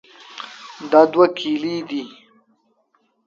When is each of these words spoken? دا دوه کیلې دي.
دا 0.91 1.01
دوه 1.11 1.27
کیلې 1.37 1.75
دي. 1.89 2.03